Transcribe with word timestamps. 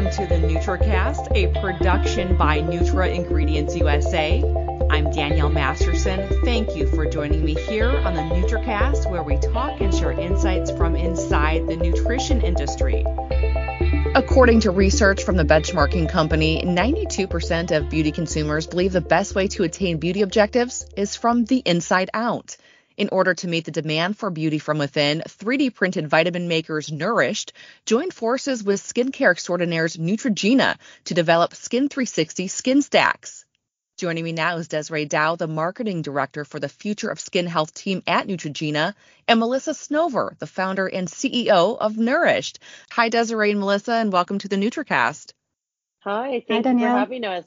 Welcome 0.00 0.26
to 0.26 0.34
the 0.34 0.40
NutraCast, 0.48 1.36
a 1.36 1.60
production 1.60 2.34
by 2.38 2.60
Nutra 2.60 3.14
Ingredients 3.14 3.76
USA. 3.76 4.42
I'm 4.88 5.10
Danielle 5.10 5.50
Masterson. 5.50 6.26
Thank 6.42 6.74
you 6.74 6.86
for 6.86 7.04
joining 7.04 7.44
me 7.44 7.52
here 7.52 7.90
on 7.90 8.14
the 8.14 8.22
NutraCast, 8.22 9.10
where 9.10 9.22
we 9.22 9.36
talk 9.36 9.78
and 9.82 9.94
share 9.94 10.12
insights 10.12 10.70
from 10.70 10.96
inside 10.96 11.66
the 11.66 11.76
nutrition 11.76 12.40
industry. 12.40 13.04
According 14.14 14.60
to 14.60 14.70
research 14.70 15.22
from 15.22 15.36
the 15.36 15.44
benchmarking 15.44 16.08
company, 16.08 16.62
92% 16.64 17.76
of 17.76 17.90
beauty 17.90 18.10
consumers 18.10 18.66
believe 18.66 18.92
the 18.92 19.02
best 19.02 19.34
way 19.34 19.48
to 19.48 19.64
attain 19.64 19.98
beauty 19.98 20.22
objectives 20.22 20.86
is 20.96 21.14
from 21.14 21.44
the 21.44 21.58
inside 21.58 22.08
out. 22.14 22.56
In 23.00 23.08
order 23.12 23.32
to 23.32 23.48
meet 23.48 23.64
the 23.64 23.70
demand 23.70 24.18
for 24.18 24.28
beauty 24.28 24.58
from 24.58 24.76
within, 24.76 25.22
3D 25.26 25.74
printed 25.74 26.08
vitamin 26.08 26.48
makers 26.48 26.92
Nourished 26.92 27.54
joined 27.86 28.12
forces 28.12 28.62
with 28.62 28.82
skincare 28.82 29.30
extraordinaires 29.30 29.96
Neutrogena 29.96 30.76
to 31.06 31.14
develop 31.14 31.54
Skin 31.54 31.88
360 31.88 32.48
Skin 32.48 32.82
Stacks. 32.82 33.46
Joining 33.96 34.22
me 34.22 34.32
now 34.32 34.58
is 34.58 34.68
Desiree 34.68 35.06
Dow, 35.06 35.36
the 35.36 35.46
marketing 35.46 36.02
director 36.02 36.44
for 36.44 36.60
the 36.60 36.68
Future 36.68 37.08
of 37.08 37.18
Skin 37.18 37.46
Health 37.46 37.72
team 37.72 38.02
at 38.06 38.26
Neutrogena, 38.26 38.94
and 39.26 39.40
Melissa 39.40 39.70
Snover, 39.70 40.38
the 40.38 40.46
founder 40.46 40.86
and 40.86 41.08
CEO 41.08 41.78
of 41.78 41.96
Nourished. 41.96 42.58
Hi, 42.90 43.08
Desiree 43.08 43.52
and 43.52 43.60
Melissa, 43.60 43.94
and 43.94 44.12
welcome 44.12 44.38
to 44.40 44.48
the 44.48 44.56
NutraCast. 44.56 45.32
Hi, 46.00 46.44
thank 46.46 46.66
Hi, 46.66 46.72
you 46.72 46.80
for 46.80 46.86
having 46.86 47.24
us. 47.24 47.46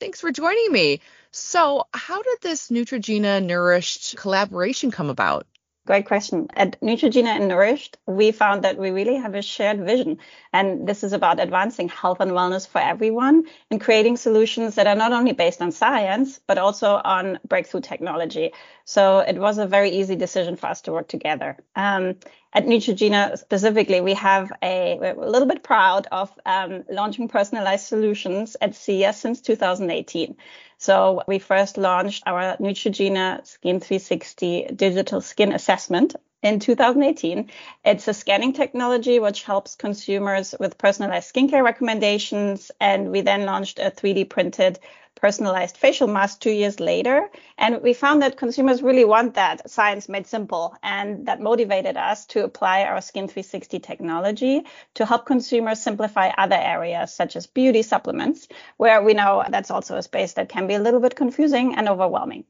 Thanks 0.00 0.20
for 0.20 0.30
joining 0.30 0.72
me. 0.72 1.00
So, 1.38 1.84
how 1.92 2.22
did 2.22 2.38
this 2.40 2.70
Neutrogena 2.70 3.44
Nourished 3.44 4.16
collaboration 4.16 4.90
come 4.90 5.10
about? 5.10 5.46
Great 5.86 6.06
question. 6.06 6.48
At 6.56 6.80
Neutrogena 6.80 7.36
and 7.36 7.46
Nourished, 7.46 7.98
we 8.06 8.32
found 8.32 8.64
that 8.64 8.78
we 8.78 8.90
really 8.90 9.16
have 9.16 9.34
a 9.34 9.42
shared 9.42 9.84
vision. 9.84 10.18
And 10.54 10.88
this 10.88 11.04
is 11.04 11.12
about 11.12 11.38
advancing 11.38 11.90
health 11.90 12.20
and 12.20 12.30
wellness 12.30 12.66
for 12.66 12.80
everyone 12.80 13.44
and 13.70 13.80
creating 13.80 14.16
solutions 14.16 14.76
that 14.76 14.86
are 14.86 14.96
not 14.96 15.12
only 15.12 15.32
based 15.32 15.60
on 15.60 15.72
science, 15.72 16.40
but 16.46 16.56
also 16.56 17.00
on 17.04 17.38
breakthrough 17.46 17.82
technology. 17.82 18.52
So 18.86 19.18
it 19.18 19.36
was 19.36 19.58
a 19.58 19.66
very 19.66 19.90
easy 19.90 20.16
decision 20.16 20.56
for 20.56 20.68
us 20.68 20.80
to 20.82 20.92
work 20.92 21.06
together. 21.06 21.58
Um, 21.76 22.16
at 22.54 22.64
Neutrogena 22.64 23.38
specifically, 23.38 24.00
we 24.00 24.14
have 24.14 24.50
a, 24.62 24.96
we're 24.98 25.12
a 25.12 25.30
little 25.30 25.46
bit 25.46 25.62
proud 25.62 26.08
of 26.10 26.32
um, 26.46 26.84
launching 26.90 27.28
personalized 27.28 27.86
solutions 27.86 28.56
at 28.60 28.74
CES 28.74 29.20
since 29.20 29.42
2018. 29.42 30.36
So 30.78 31.22
we 31.26 31.38
first 31.38 31.78
launched 31.78 32.24
our 32.26 32.56
Neutrogena 32.58 33.46
Skin 33.46 33.80
360 33.80 34.68
digital 34.76 35.20
skin 35.20 35.52
assessment 35.52 36.16
in 36.42 36.60
2018. 36.60 37.50
It's 37.84 38.08
a 38.08 38.14
scanning 38.14 38.52
technology 38.52 39.18
which 39.18 39.42
helps 39.42 39.74
consumers 39.74 40.54
with 40.60 40.78
personalized 40.78 41.34
skincare 41.34 41.64
recommendations. 41.64 42.70
And 42.80 43.10
we 43.10 43.22
then 43.22 43.46
launched 43.46 43.78
a 43.78 43.90
3D 43.90 44.28
printed 44.28 44.78
personalized 45.16 45.76
facial 45.76 46.06
mask 46.06 46.40
two 46.40 46.50
years 46.50 46.78
later. 46.78 47.28
And 47.58 47.82
we 47.82 47.92
found 47.94 48.22
that 48.22 48.36
consumers 48.36 48.82
really 48.82 49.04
want 49.04 49.34
that 49.34 49.68
science 49.68 50.08
made 50.08 50.26
simple. 50.26 50.76
And 50.82 51.26
that 51.26 51.40
motivated 51.40 51.96
us 51.96 52.26
to 52.26 52.44
apply 52.44 52.84
our 52.84 53.00
Skin 53.00 53.26
360 53.26 53.80
technology 53.80 54.62
to 54.94 55.06
help 55.06 55.26
consumers 55.26 55.82
simplify 55.82 56.28
other 56.28 56.56
areas, 56.56 57.12
such 57.12 57.34
as 57.34 57.46
beauty 57.46 57.82
supplements, 57.82 58.46
where 58.76 59.02
we 59.02 59.14
know 59.14 59.42
that's 59.48 59.70
also 59.70 59.96
a 59.96 60.02
space 60.02 60.34
that 60.34 60.48
can 60.48 60.66
be 60.66 60.74
a 60.74 60.80
little 60.80 61.00
bit 61.00 61.16
confusing 61.16 61.74
and 61.74 61.88
overwhelming. 61.88 62.44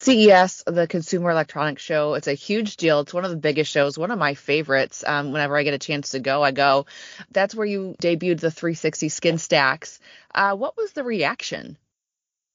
CES, 0.00 0.62
the 0.64 0.86
Consumer 0.86 1.32
Electronics 1.32 1.82
Show, 1.82 2.14
it's 2.14 2.28
a 2.28 2.34
huge 2.34 2.76
deal. 2.76 3.00
It's 3.00 3.12
one 3.12 3.24
of 3.24 3.32
the 3.32 3.36
biggest 3.36 3.70
shows, 3.72 3.98
one 3.98 4.12
of 4.12 4.18
my 4.18 4.34
favorites. 4.34 5.02
Um, 5.04 5.32
whenever 5.32 5.56
I 5.56 5.64
get 5.64 5.74
a 5.74 5.78
chance 5.78 6.10
to 6.10 6.20
go, 6.20 6.40
I 6.40 6.52
go. 6.52 6.86
That's 7.32 7.54
where 7.54 7.66
you 7.66 7.96
debuted 8.00 8.38
the 8.38 8.52
360 8.52 9.08
Skin 9.08 9.38
Stacks. 9.38 9.98
Uh, 10.32 10.54
what 10.54 10.76
was 10.76 10.92
the 10.92 11.02
reaction? 11.02 11.76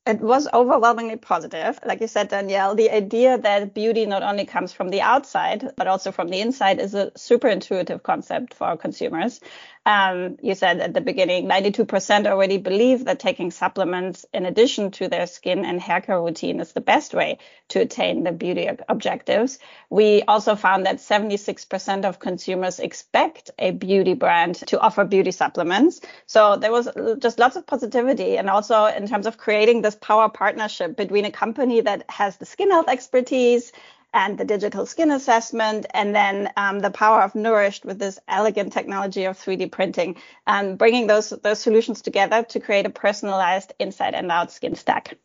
It 0.06 0.20
was 0.20 0.50
overwhelmingly 0.54 1.16
positive. 1.16 1.80
Like 1.86 2.02
you 2.02 2.08
said, 2.08 2.28
Danielle, 2.28 2.76
the 2.76 2.92
idea 2.92 3.38
that 3.38 3.74
beauty 3.74 4.06
not 4.06 4.22
only 4.22 4.46
comes 4.46 4.74
from 4.74 4.90
the 4.90 5.00
outside, 5.00 5.72
but 5.78 5.88
also 5.88 6.12
from 6.12 6.28
the 6.28 6.42
inside 6.42 6.82
is 6.82 6.94
a 6.94 7.14
super 7.16 7.48
intuitive 7.48 8.04
concept 8.04 8.54
for 8.54 8.76
consumers. 8.76 9.40
Um, 9.86 10.38
you 10.42 10.56
said 10.56 10.80
at 10.80 10.94
the 10.94 11.02
beginning, 11.02 11.48
92% 11.48 12.26
already 12.26 12.58
believe 12.58 13.06
that 13.06 13.20
taking 13.20 13.52
supplements 13.52 14.26
in 14.34 14.46
addition 14.46 14.92
to 14.92 15.10
their 15.10 15.28
skin 15.28 15.66
and 15.66 15.80
hair 15.80 16.00
care 16.00 16.22
routine 16.22 16.62
is 16.62 16.72
the 16.72 16.82
best 16.82 17.14
way 17.14 17.38
to 17.70 17.82
attain 17.82 18.24
the 18.24 18.32
beauty 18.32 18.70
objectives. 18.88 19.60
We 19.90 20.24
also 20.24 20.56
found 20.56 20.86
that 20.86 20.98
76% 20.98 22.06
of 22.06 22.20
consumers 22.20 22.80
expect 22.80 23.52
a 23.60 23.72
beauty 23.72 24.14
brand 24.14 24.56
to 24.68 24.80
offer 24.80 25.04
beauty 25.04 25.32
supplements. 25.32 26.00
So 26.28 26.56
there 26.56 26.72
was 26.72 26.88
just 27.20 27.40
lots 27.40 27.58
of 27.58 27.68
positivity. 27.68 28.38
And 28.38 28.50
also 28.50 28.86
in 28.86 29.08
terms 29.08 29.28
of 29.28 29.38
creating 29.38 29.82
this 29.94 30.00
power 30.02 30.30
partnership 30.30 30.96
between 30.96 31.26
a 31.26 31.32
company 31.32 31.82
that 31.82 32.04
has 32.10 32.38
the 32.38 32.46
skin 32.46 32.72
health 32.72 32.90
expertise, 32.90 33.72
and 34.16 34.38
the 34.38 34.46
digital 34.46 34.86
skin 34.86 35.10
assessment, 35.10 35.88
and 35.92 36.14
then 36.14 36.52
um, 36.56 36.80
the 36.80 36.92
power 36.92 37.24
of 37.24 37.34
Nourished 37.34 37.84
with 37.84 37.98
this 37.98 38.20
elegant 38.28 38.72
technology 38.72 39.26
of 39.26 39.38
3D 39.38 39.72
printing, 39.72 40.18
and 40.46 40.78
bringing 40.78 41.08
those 41.08 41.32
those 41.42 41.60
solutions 41.60 42.02
together 42.02 42.44
to 42.44 42.60
create 42.60 42.86
a 42.86 42.92
personalized 42.92 43.74
inside 43.80 44.14
and 44.14 44.32
out 44.32 44.52
skin 44.52 44.76
stack. 44.76 45.18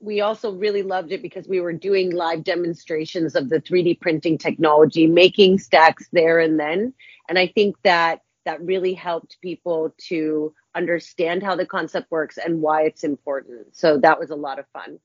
We 0.00 0.22
also 0.22 0.52
really 0.52 0.82
loved 0.82 1.12
it 1.12 1.22
because 1.22 1.46
we 1.46 1.60
were 1.60 1.72
doing 1.72 2.10
live 2.10 2.42
demonstrations 2.42 3.36
of 3.36 3.48
the 3.48 3.60
3D 3.60 4.00
printing 4.00 4.38
technology, 4.38 5.06
making 5.06 5.60
stacks 5.60 6.08
there 6.12 6.40
and 6.40 6.58
then, 6.58 6.94
and 7.28 7.38
I 7.38 7.46
think 7.46 7.76
that 7.84 8.22
that 8.44 8.64
really 8.64 8.94
helped 8.94 9.40
people 9.40 9.94
to 10.08 10.54
understand 10.74 11.42
how 11.42 11.56
the 11.56 11.66
concept 11.66 12.10
works 12.10 12.38
and 12.38 12.60
why 12.60 12.82
it's 12.82 13.04
important. 13.04 13.76
So 13.76 13.98
that 13.98 14.18
was 14.18 14.30
a 14.30 14.36
lot 14.36 14.58
of 14.58 14.66
fun. 14.72 14.98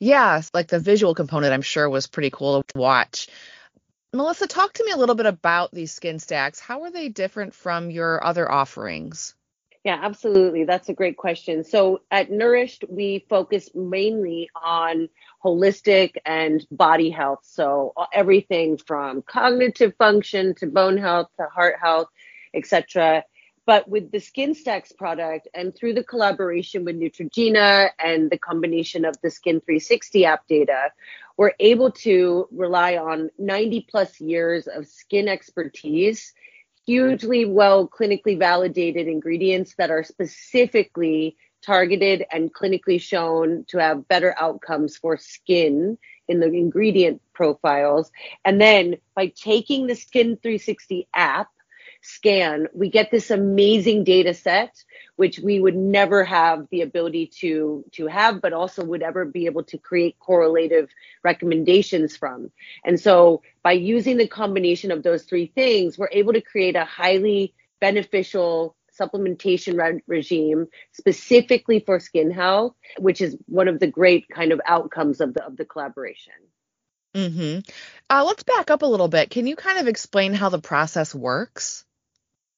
Yeah, 0.00 0.42
like 0.52 0.68
the 0.68 0.80
visual 0.80 1.14
component, 1.14 1.52
I'm 1.52 1.62
sure 1.62 1.88
was 1.88 2.06
pretty 2.06 2.30
cool 2.30 2.62
to 2.62 2.78
watch. 2.78 3.28
Melissa, 4.12 4.46
talk 4.46 4.72
to 4.74 4.84
me 4.84 4.92
a 4.92 4.96
little 4.96 5.14
bit 5.14 5.26
about 5.26 5.72
these 5.72 5.92
skin 5.92 6.18
stacks. 6.18 6.60
How 6.60 6.82
are 6.82 6.90
they 6.90 7.08
different 7.08 7.54
from 7.54 7.90
your 7.90 8.24
other 8.24 8.50
offerings? 8.50 9.34
Yeah, 9.84 9.98
absolutely. 10.00 10.64
That's 10.64 10.88
a 10.88 10.94
great 10.94 11.18
question. 11.18 11.62
So 11.62 12.00
at 12.10 12.30
Nourished, 12.30 12.84
we 12.88 13.26
focus 13.28 13.68
mainly 13.74 14.48
on 14.54 15.10
holistic 15.44 16.16
and 16.24 16.66
body 16.70 17.10
health. 17.10 17.40
So 17.42 17.92
uh, 17.96 18.06
everything 18.12 18.78
from 18.78 19.22
cognitive 19.22 19.94
function 19.98 20.54
to 20.56 20.66
bone 20.66 20.96
health 20.96 21.28
to 21.38 21.46
heart 21.54 21.76
health, 21.82 22.08
etc. 22.54 23.24
But 23.66 23.86
with 23.86 24.10
the 24.10 24.20
Skin 24.20 24.54
Stacks 24.54 24.92
product 24.92 25.48
and 25.54 25.74
through 25.74 25.94
the 25.94 26.04
collaboration 26.04 26.84
with 26.84 26.98
Neutrogena 26.98 27.90
and 27.98 28.30
the 28.30 28.38
combination 28.38 29.04
of 29.04 29.16
the 29.22 29.30
Skin 29.30 29.60
360 29.60 30.24
app 30.24 30.46
data, 30.46 30.92
we're 31.36 31.52
able 31.60 31.90
to 31.92 32.48
rely 32.52 32.96
on 32.96 33.30
90 33.38 33.86
plus 33.90 34.20
years 34.20 34.66
of 34.66 34.86
skin 34.86 35.28
expertise, 35.28 36.32
hugely 36.86 37.44
well 37.44 37.88
clinically 37.88 38.38
validated 38.38 39.08
ingredients 39.08 39.74
that 39.78 39.90
are 39.90 40.04
specifically 40.04 41.36
targeted 41.64 42.24
and 42.30 42.52
clinically 42.52 43.00
shown 43.00 43.64
to 43.68 43.78
have 43.78 44.06
better 44.08 44.34
outcomes 44.38 44.96
for 44.96 45.16
skin 45.16 45.96
in 46.28 46.40
the 46.40 46.46
ingredient 46.46 47.20
profiles. 47.32 48.10
And 48.44 48.60
then 48.60 48.96
by 49.14 49.28
taking 49.28 49.86
the 49.86 49.94
Skin 49.94 50.38
360 50.42 51.08
app 51.14 51.48
scan, 52.04 52.68
we 52.74 52.90
get 52.90 53.10
this 53.10 53.30
amazing 53.30 54.04
data 54.04 54.34
set, 54.34 54.84
which 55.16 55.38
we 55.38 55.58
would 55.58 55.74
never 55.74 56.22
have 56.22 56.66
the 56.70 56.82
ability 56.82 57.28
to, 57.40 57.82
to 57.92 58.06
have, 58.06 58.42
but 58.42 58.52
also 58.52 58.84
would 58.84 59.02
ever 59.02 59.24
be 59.24 59.46
able 59.46 59.64
to 59.64 59.78
create 59.78 60.18
correlative 60.18 60.90
recommendations 61.22 62.14
from. 62.14 62.50
And 62.84 63.00
so 63.00 63.42
by 63.62 63.72
using 63.72 64.18
the 64.18 64.28
combination 64.28 64.90
of 64.90 65.02
those 65.02 65.24
three 65.24 65.46
things, 65.46 65.96
we're 65.96 66.10
able 66.12 66.34
to 66.34 66.42
create 66.42 66.76
a 66.76 66.84
highly 66.84 67.54
beneficial 67.80 68.76
supplementation 69.00 69.78
re- 69.78 70.02
regime 70.06 70.68
specifically 70.92 71.80
for 71.80 71.98
skin 71.98 72.30
health, 72.30 72.74
which 72.98 73.22
is 73.22 73.34
one 73.46 73.68
of 73.68 73.80
the 73.80 73.86
great 73.86 74.28
kind 74.28 74.52
of 74.52 74.60
outcomes 74.66 75.20
of 75.20 75.32
the 75.34 75.42
of 75.44 75.56
the 75.56 75.64
collaboration. 75.64 76.34
Mm-hmm. 77.14 77.60
Uh, 78.10 78.24
let's 78.24 78.42
back 78.42 78.70
up 78.70 78.82
a 78.82 78.86
little 78.86 79.08
bit. 79.08 79.30
Can 79.30 79.46
you 79.46 79.56
kind 79.56 79.78
of 79.78 79.88
explain 79.88 80.34
how 80.34 80.48
the 80.48 80.58
process 80.58 81.14
works? 81.14 81.84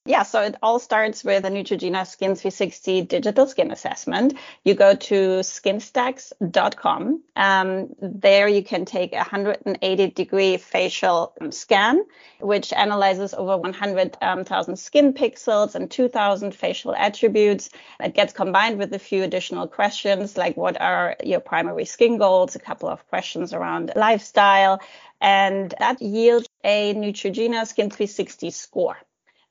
Yeah, 0.08 0.22
so 0.22 0.40
it 0.42 0.54
all 0.62 0.78
starts 0.78 1.24
with 1.24 1.44
a 1.44 1.48
Neutrogena 1.50 2.06
Skin 2.06 2.36
360 2.36 3.02
digital 3.02 3.44
skin 3.48 3.72
assessment. 3.72 4.34
You 4.62 4.74
go 4.74 4.94
to 4.94 5.40
skinstacks.com. 5.40 7.22
Um, 7.34 7.88
there 8.00 8.46
you 8.46 8.62
can 8.62 8.84
take 8.84 9.12
a 9.14 9.16
180 9.16 10.10
degree 10.10 10.58
facial 10.58 11.32
scan, 11.50 12.04
which 12.38 12.72
analyzes 12.72 13.34
over 13.34 13.56
100,000 13.56 14.12
um, 14.22 14.76
skin 14.76 15.12
pixels 15.12 15.74
and 15.74 15.90
2,000 15.90 16.54
facial 16.54 16.94
attributes. 16.94 17.70
It 17.98 18.14
gets 18.14 18.32
combined 18.32 18.78
with 18.78 18.94
a 18.94 19.00
few 19.00 19.24
additional 19.24 19.66
questions 19.66 20.36
like 20.36 20.56
what 20.56 20.80
are 20.80 21.16
your 21.24 21.40
primary 21.40 21.84
skin 21.84 22.16
goals, 22.16 22.54
a 22.54 22.60
couple 22.60 22.88
of 22.88 23.04
questions 23.08 23.52
around 23.52 23.90
lifestyle, 23.96 24.80
and 25.20 25.74
that 25.80 26.00
yields 26.00 26.46
a 26.62 26.94
Neutrogena 26.94 27.66
Skin 27.66 27.90
360 27.90 28.50
score. 28.50 28.98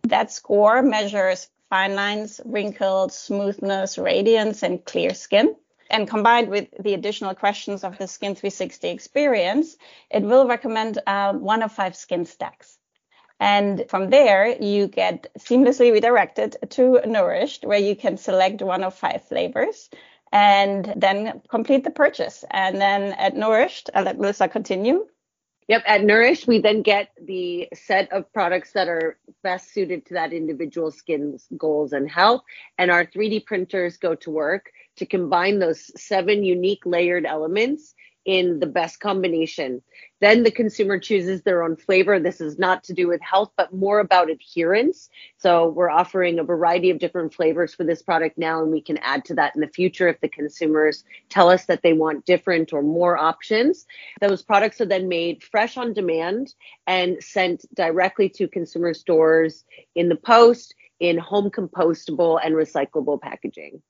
That 0.07 0.31
score 0.31 0.81
measures 0.81 1.49
fine 1.69 1.95
lines, 1.95 2.39
wrinkles, 2.45 3.17
smoothness, 3.17 3.97
radiance, 3.97 4.63
and 4.63 4.83
clear 4.85 5.13
skin. 5.13 5.55
And 5.89 6.07
combined 6.07 6.49
with 6.49 6.67
the 6.79 6.93
additional 6.93 7.35
questions 7.35 7.83
of 7.83 7.97
the 7.97 8.07
Skin 8.07 8.33
360 8.35 8.89
experience, 8.89 9.77
it 10.09 10.23
will 10.23 10.47
recommend 10.47 10.99
uh, 11.05 11.33
one 11.33 11.61
of 11.61 11.71
five 11.71 11.95
skin 11.95 12.25
stacks. 12.25 12.77
And 13.39 13.83
from 13.89 14.09
there, 14.09 14.47
you 14.61 14.87
get 14.87 15.27
seamlessly 15.37 15.91
redirected 15.91 16.55
to 16.71 17.01
Nourished, 17.05 17.65
where 17.65 17.77
you 17.79 17.95
can 17.95 18.17
select 18.17 18.61
one 18.61 18.83
of 18.83 18.95
five 18.95 19.23
flavors 19.23 19.89
and 20.31 20.93
then 20.95 21.41
complete 21.49 21.83
the 21.83 21.91
purchase. 21.91 22.43
And 22.49 22.79
then 22.79 23.13
at 23.13 23.35
Nourished, 23.35 23.89
I'll 23.93 24.05
let 24.05 24.17
Melissa 24.17 24.47
continue. 24.47 25.07
Yep, 25.67 25.83
at 25.87 26.03
Nourish, 26.03 26.45
we 26.45 26.59
then 26.59 26.83
get 26.83 27.09
the 27.19 27.67
set 27.73 28.11
of 28.11 28.31
products 28.33 28.73
that 28.73 28.87
are 28.87 29.17
best 29.41 29.73
suited 29.73 30.05
to 30.05 30.13
that 30.13 30.31
individual 30.31 30.91
skin's 30.91 31.47
goals 31.57 31.91
and 31.91 32.09
health. 32.09 32.41
And 32.77 32.91
our 32.91 33.05
3D 33.05 33.45
printers 33.45 33.97
go 33.97 34.13
to 34.15 34.29
work 34.29 34.71
to 34.97 35.07
combine 35.07 35.57
those 35.57 35.91
seven 35.99 36.43
unique 36.43 36.85
layered 36.85 37.25
elements 37.25 37.95
in 38.25 38.59
the 38.59 38.65
best 38.65 38.99
combination. 38.99 39.81
Then 40.19 40.41
the 40.41 40.51
consumer 40.51 40.97
chooses 40.97 41.43
their 41.43 41.61
own 41.61 41.75
flavor. 41.75 42.19
This 42.19 42.41
is 42.41 42.57
not 42.57 42.83
to 42.85 42.93
do 42.93 43.07
with 43.07 43.21
health, 43.21 43.51
but 43.55 43.71
more 43.71 43.99
about 43.99 44.31
adherence. 44.31 45.09
So 45.37 45.69
we're 45.69 45.91
offering 45.91 46.39
a 46.39 46.43
variety 46.43 46.89
of 46.89 46.97
different 46.97 47.35
flavors 47.35 47.75
for 47.75 47.83
this 47.83 48.01
product 48.01 48.37
now, 48.37 48.63
and 48.63 48.71
we 48.71 48.81
can 48.81 48.97
add 48.97 49.25
to 49.25 49.35
that 49.35 49.53
in 49.53 49.61
the 49.61 49.67
future 49.67 50.07
if 50.07 50.19
the 50.21 50.29
consumers 50.29 51.03
tell 51.29 51.49
us 51.49 51.65
that 51.65 51.83
they 51.83 51.93
want 51.93 52.25
different 52.25 52.73
or 52.73 52.81
more 52.81 53.15
options. 53.15 53.85
Those 54.19 54.41
products 54.41 54.81
are 54.81 54.85
then 54.85 55.07
made 55.07 55.43
fresh 55.43 55.77
on 55.77 55.93
demand 55.93 56.53
and 56.87 57.23
sent 57.23 57.63
directly 57.75 58.29
to 58.29 58.47
consumer 58.47 58.95
stores 58.95 59.63
in 59.93 60.09
the 60.09 60.15
post 60.15 60.73
in 60.99 61.19
home 61.19 61.51
compostable 61.51 62.39
and 62.43 62.55
recyclable 62.55 63.21
packaging. 63.21 63.81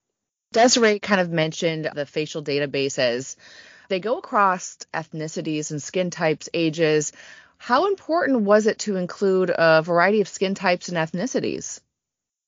Desiree 0.52 0.98
kind 0.98 1.20
of 1.20 1.30
mentioned 1.30 1.90
the 1.94 2.06
facial 2.06 2.42
databases 2.42 3.36
they 3.88 4.00
go 4.00 4.18
across 4.18 4.78
ethnicities 4.92 5.70
and 5.70 5.82
skin 5.82 6.10
types, 6.10 6.48
ages. 6.54 7.12
How 7.58 7.86
important 7.86 8.42
was 8.42 8.66
it 8.66 8.78
to 8.80 8.96
include 8.96 9.50
a 9.56 9.82
variety 9.82 10.20
of 10.20 10.28
skin 10.28 10.54
types 10.54 10.88
and 10.88 10.98
ethnicities? 10.98 11.80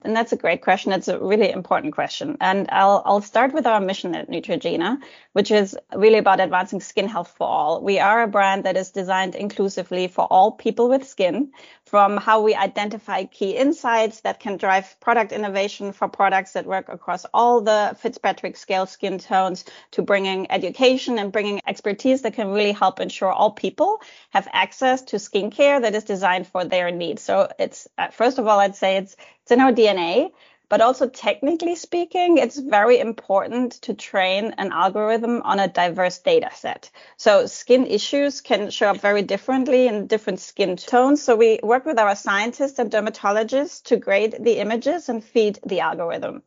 And 0.03 0.15
that's 0.15 0.33
a 0.33 0.37
great 0.37 0.63
question. 0.63 0.93
It's 0.93 1.09
a 1.09 1.19
really 1.19 1.51
important 1.51 1.93
question. 1.93 2.37
And 2.41 2.69
I'll, 2.71 3.03
I'll 3.05 3.21
start 3.21 3.53
with 3.53 3.67
our 3.67 3.81
mission 3.81 4.15
at 4.15 4.31
Neutrogena, 4.31 4.99
which 5.33 5.51
is 5.51 5.77
really 5.93 6.19
about 6.19 6.39
advancing 6.39 6.81
skin 6.81 7.09
health 7.09 7.35
for 7.37 7.49
all. 7.49 7.83
We 7.83 7.99
are 7.99 8.23
a 8.23 8.29
brand 8.29 8.63
that 8.63 8.77
is 8.77 8.93
designed 8.93 9.35
inclusively 9.35 10.07
for 10.07 10.25
all 10.25 10.53
people 10.53 10.89
with 10.89 11.09
skin, 11.09 11.51
from 11.85 12.17
how 12.17 12.43
we 12.43 12.55
identify 12.55 13.25
key 13.25 13.57
insights 13.57 14.21
that 14.21 14.39
can 14.39 14.57
drive 14.57 15.01
product 15.01 15.33
innovation 15.33 15.93
for 15.93 16.07
products 16.07 16.53
that 16.53 16.65
work 16.65 16.89
across 16.89 17.25
all 17.35 17.61
the 17.61 17.97
Fitzpatrick 17.99 18.57
scale 18.57 18.87
skin 18.87 19.19
tones 19.19 19.65
to 19.91 20.03
bringing 20.03 20.49
education 20.53 21.19
and 21.19 21.33
bringing 21.33 21.61
expertise 21.67 22.23
that 22.23 22.35
can 22.35 22.49
really 22.49 22.73
help 22.73 23.01
ensure 23.01 23.33
all 23.33 23.51
people 23.51 24.01
have 24.31 24.47
access 24.53 25.03
to 25.03 25.17
skincare 25.17 25.81
that 25.83 25.97
is 25.97 26.05
designed 26.05 26.47
for 26.47 26.65
their 26.65 26.93
needs. 26.93 27.23
So 27.23 27.51
it's, 27.59 27.89
uh, 27.99 28.09
first 28.09 28.39
of 28.39 28.47
all, 28.47 28.61
I'd 28.61 28.77
say 28.77 28.99
it's 28.99 29.17
it's 29.49 29.53
in 29.55 29.61
our 29.63 29.73
DNA, 29.73 30.31
but 30.69 30.83
also 30.83 31.09
technically 31.09 31.75
speaking, 31.75 32.37
it's 32.37 32.59
very 32.59 32.99
important 32.99 33.73
to 33.81 33.95
train 33.95 34.55
an 34.59 34.73
algorithm 34.73 35.41
on 35.41 35.59
a 35.59 35.69
diverse 35.69 36.19
data 36.19 36.51
set. 36.55 36.91
So 37.17 37.47
skin 37.47 37.87
issues 37.87 38.43
can 38.43 38.69
show 38.69 38.91
up 38.91 39.01
very 39.01 39.23
differently 39.23 39.87
in 39.87 40.07
different 40.07 40.41
skin 40.41 40.77
tones. 40.77 41.23
So 41.23 41.35
we 41.35 41.61
work 41.63 41.87
with 41.87 41.99
our 41.99 42.15
scientists 42.15 42.79
and 42.79 42.91
dermatologists 42.91 43.85
to 43.85 43.97
grade 43.97 44.37
the 44.39 44.59
images 44.59 45.09
and 45.09 45.25
feed 45.25 45.59
the 45.65 45.81
algorithm. 45.81 46.43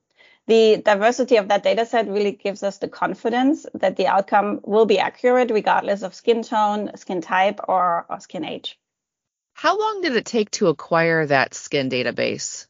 The 0.46 0.78
diversity 0.86 1.38
of 1.38 1.48
that 1.48 1.64
data 1.64 1.88
set 1.88 2.08
really 2.08 2.34
gives 2.34 2.62
us 2.62 2.78
the 2.78 2.88
confidence 2.88 3.66
that 3.74 3.96
the 3.96 4.06
outcome 4.06 4.60
will 4.64 4.86
be 4.86 5.00
accurate 5.00 5.50
regardless 5.50 6.04
of 6.04 6.14
skin 6.14 6.44
tone, 6.44 6.92
skin 6.98 7.22
type, 7.22 7.62
or, 7.68 8.06
or 8.08 8.20
skin 8.20 8.46
age. 8.46 8.78
How 9.54 9.80
long 9.80 10.02
did 10.02 10.16
it 10.16 10.26
take 10.26 10.52
to 10.52 10.68
acquire 10.68 11.26
that 11.26 11.56
skin 11.56 11.90
database? 11.90 12.68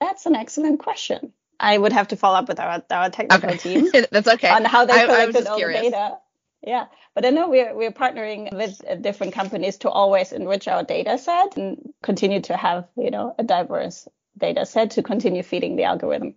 That's 0.00 0.26
an 0.26 0.34
excellent 0.34 0.80
question. 0.80 1.32
I 1.58 1.76
would 1.76 1.92
have 1.92 2.08
to 2.08 2.16
follow 2.16 2.38
up 2.38 2.48
with 2.48 2.60
our, 2.60 2.82
our 2.90 3.10
technical 3.10 3.50
okay. 3.50 3.58
team. 3.58 3.90
That's 4.10 4.28
okay. 4.28 4.50
On 4.50 4.64
how 4.64 4.84
they 4.84 5.04
collected 5.04 5.46
all 5.46 5.58
the 5.58 5.64
data. 5.66 6.18
Yeah, 6.62 6.86
but 7.14 7.24
I 7.24 7.30
know 7.30 7.48
we're 7.48 7.74
we're 7.74 7.92
partnering 7.92 8.52
with 8.52 8.82
uh, 8.88 8.96
different 8.96 9.34
companies 9.34 9.78
to 9.78 9.90
always 9.90 10.32
enrich 10.32 10.66
our 10.66 10.82
data 10.82 11.16
set 11.16 11.56
and 11.56 11.92
continue 12.02 12.40
to 12.42 12.56
have 12.56 12.88
you 12.96 13.10
know 13.10 13.34
a 13.38 13.44
diverse 13.44 14.08
data 14.36 14.66
set 14.66 14.92
to 14.92 15.02
continue 15.02 15.42
feeding 15.42 15.76
the 15.76 15.84
algorithm. 15.84 16.34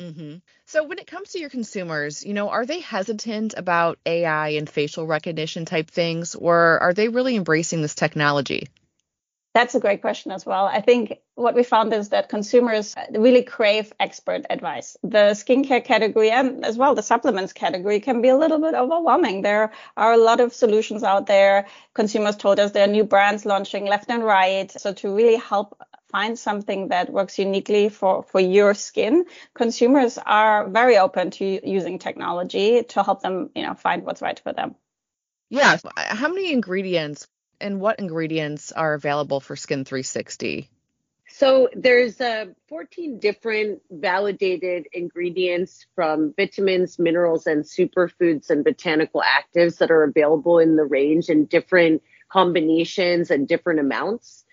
Mm-hmm. 0.00 0.36
So 0.66 0.84
when 0.84 0.98
it 0.98 1.06
comes 1.06 1.30
to 1.30 1.38
your 1.38 1.48
consumers, 1.48 2.24
you 2.24 2.34
know, 2.34 2.50
are 2.50 2.66
they 2.66 2.80
hesitant 2.80 3.54
about 3.56 3.98
AI 4.04 4.50
and 4.50 4.68
facial 4.68 5.06
recognition 5.06 5.64
type 5.64 5.90
things, 5.90 6.34
or 6.34 6.80
are 6.80 6.92
they 6.92 7.08
really 7.08 7.36
embracing 7.36 7.82
this 7.82 7.94
technology? 7.94 8.68
That's 9.54 9.74
a 9.74 9.80
great 9.80 10.00
question 10.00 10.32
as 10.32 10.46
well. 10.46 10.64
I 10.64 10.80
think 10.80 11.18
what 11.34 11.54
we 11.54 11.62
found 11.62 11.92
is 11.92 12.08
that 12.08 12.30
consumers 12.30 12.94
uh, 12.96 13.04
really 13.20 13.42
crave 13.42 13.92
expert 14.00 14.46
advice. 14.48 14.96
The 15.02 15.34
skincare 15.34 15.84
category 15.84 16.30
and 16.30 16.64
as 16.64 16.78
well 16.78 16.94
the 16.94 17.02
supplements 17.02 17.52
category 17.52 18.00
can 18.00 18.22
be 18.22 18.28
a 18.28 18.36
little 18.36 18.58
bit 18.58 18.74
overwhelming. 18.74 19.42
There 19.42 19.72
are 19.96 20.12
a 20.12 20.16
lot 20.16 20.40
of 20.40 20.54
solutions 20.54 21.02
out 21.02 21.26
there. 21.26 21.66
Consumers 21.92 22.36
told 22.36 22.60
us 22.60 22.70
there 22.70 22.84
are 22.84 22.90
new 22.90 23.04
brands 23.04 23.44
launching 23.44 23.84
left 23.84 24.10
and 24.10 24.24
right. 24.24 24.70
So 24.70 24.94
to 24.94 25.14
really 25.14 25.36
help 25.36 25.78
find 26.10 26.38
something 26.38 26.88
that 26.88 27.10
works 27.10 27.38
uniquely 27.38 27.90
for, 27.90 28.22
for 28.22 28.40
your 28.40 28.72
skin, 28.72 29.26
consumers 29.54 30.18
are 30.24 30.68
very 30.68 30.96
open 30.96 31.30
to 31.32 31.68
using 31.68 31.98
technology 31.98 32.82
to 32.84 33.02
help 33.02 33.20
them, 33.20 33.50
you 33.54 33.62
know, 33.62 33.74
find 33.74 34.04
what's 34.04 34.22
right 34.22 34.38
for 34.38 34.52
them. 34.54 34.76
Yeah. 35.50 35.76
Uh, 35.84 36.14
how 36.14 36.28
many 36.28 36.52
ingredients 36.52 37.26
and 37.62 37.80
what 37.80 37.98
ingredients 37.98 38.72
are 38.72 38.94
available 38.94 39.40
for 39.40 39.56
Skin 39.56 39.84
360? 39.84 40.68
So 41.28 41.70
there's 41.74 42.20
uh, 42.20 42.46
14 42.68 43.18
different 43.18 43.80
validated 43.90 44.86
ingredients 44.92 45.86
from 45.94 46.34
vitamins, 46.36 46.98
minerals, 46.98 47.46
and 47.46 47.64
superfoods 47.64 48.50
and 48.50 48.62
botanical 48.62 49.22
actives 49.22 49.78
that 49.78 49.90
are 49.90 50.02
available 50.02 50.58
in 50.58 50.76
the 50.76 50.84
range 50.84 51.30
in 51.30 51.46
different 51.46 52.02
combinations 52.28 53.30
and 53.30 53.48
different 53.48 53.80
amounts. 53.80 54.44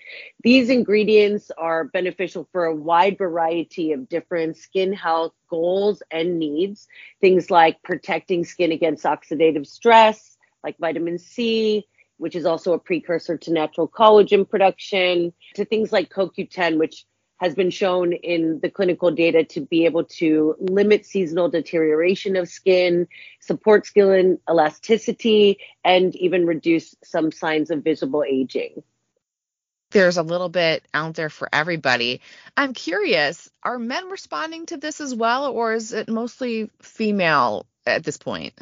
These 0.41 0.69
ingredients 0.69 1.51
are 1.57 1.83
beneficial 1.83 2.47
for 2.51 2.65
a 2.65 2.75
wide 2.75 3.17
variety 3.17 3.91
of 3.91 4.07
different 4.07 4.55
skin 4.55 4.93
health 4.93 5.33
goals 5.49 6.01
and 6.09 6.39
needs. 6.39 6.87
Things 7.19 7.51
like 7.51 7.83
protecting 7.83 8.45
skin 8.45 8.71
against 8.71 9.03
oxidative 9.03 9.67
stress, 9.67 10.37
like 10.63 10.77
vitamin 10.77 11.19
C, 11.19 11.85
which 12.19 12.35
is 12.35 12.45
also 12.45 12.73
a 12.73 12.79
precursor 12.79 13.37
to 13.37 13.51
natural 13.51 13.87
collagen 13.87 14.47
production, 14.47 15.33
to 15.55 15.65
things 15.65 15.91
like 15.91 16.09
CoQ10, 16.09 16.77
which 16.77 17.05
has 17.39 17.55
been 17.55 17.69
shown 17.69 18.11
in 18.11 18.59
the 18.61 18.69
clinical 18.69 19.11
data 19.11 19.45
to 19.45 19.61
be 19.61 19.85
able 19.85 20.03
to 20.03 20.55
limit 20.59 21.05
seasonal 21.05 21.49
deterioration 21.49 22.35
of 22.35 22.49
skin, 22.49 23.07
support 23.39 23.85
skin 23.85 24.37
elasticity, 24.49 25.57
and 25.85 26.15
even 26.17 26.45
reduce 26.45 26.95
some 27.03 27.31
signs 27.31 27.71
of 27.71 27.83
visible 27.83 28.25
aging. 28.27 28.83
There's 29.91 30.17
a 30.17 30.23
little 30.23 30.49
bit 30.49 30.83
out 30.93 31.15
there 31.15 31.29
for 31.29 31.49
everybody. 31.51 32.21
I'm 32.55 32.73
curious, 32.73 33.49
are 33.63 33.79
men 33.79 34.09
responding 34.09 34.67
to 34.67 34.77
this 34.77 35.01
as 35.01 35.15
well, 35.15 35.51
or 35.51 35.73
is 35.73 35.93
it 35.93 36.09
mostly 36.09 36.69
female 36.81 37.65
at 37.87 38.03
this 38.03 38.17
point? 38.17 38.53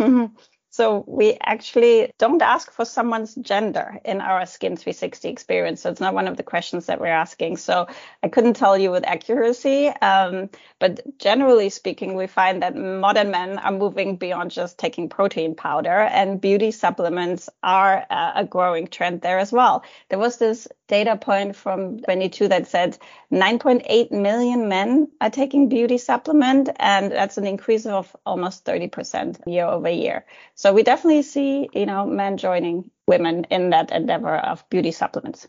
Mm-hmm. 0.00 0.34
So 0.78 1.02
we 1.08 1.36
actually 1.40 2.12
don't 2.18 2.40
ask 2.40 2.70
for 2.70 2.84
someone's 2.84 3.34
gender 3.34 3.98
in 4.04 4.20
our 4.20 4.46
Skin 4.46 4.76
360 4.76 5.28
experience. 5.28 5.80
So 5.80 5.90
it's 5.90 6.00
not 6.00 6.14
one 6.14 6.28
of 6.28 6.36
the 6.36 6.44
questions 6.44 6.86
that 6.86 7.00
we're 7.00 7.08
asking. 7.08 7.56
So 7.56 7.88
I 8.22 8.28
couldn't 8.28 8.54
tell 8.54 8.78
you 8.78 8.92
with 8.92 9.04
accuracy. 9.04 9.88
Um, 9.88 10.50
but 10.78 11.00
generally 11.18 11.68
speaking, 11.70 12.14
we 12.14 12.28
find 12.28 12.62
that 12.62 12.76
modern 12.76 13.32
men 13.32 13.58
are 13.58 13.72
moving 13.72 14.14
beyond 14.14 14.52
just 14.52 14.78
taking 14.78 15.08
protein 15.08 15.56
powder 15.56 15.98
and 15.98 16.40
beauty 16.40 16.70
supplements 16.70 17.50
are 17.64 18.06
a 18.08 18.44
growing 18.44 18.86
trend 18.86 19.20
there 19.20 19.40
as 19.40 19.50
well. 19.50 19.82
There 20.10 20.20
was 20.20 20.38
this 20.38 20.68
data 20.88 21.16
point 21.16 21.54
from 21.54 22.00
22 22.00 22.48
that 22.48 22.66
said 22.66 22.98
9.8 23.32 24.10
million 24.10 24.68
men 24.68 25.08
are 25.20 25.30
taking 25.30 25.68
beauty 25.68 25.98
supplement 25.98 26.70
and 26.76 27.12
that's 27.12 27.38
an 27.38 27.46
increase 27.46 27.86
of 27.86 28.14
almost 28.26 28.64
30% 28.64 29.46
year 29.46 29.66
over 29.66 29.88
year. 29.90 30.26
So 30.54 30.72
we 30.72 30.82
definitely 30.82 31.22
see, 31.22 31.68
you 31.72 31.86
know, 31.86 32.06
men 32.06 32.38
joining 32.38 32.90
women 33.06 33.44
in 33.50 33.70
that 33.70 33.92
endeavor 33.92 34.36
of 34.36 34.68
beauty 34.70 34.92
supplements. 34.92 35.46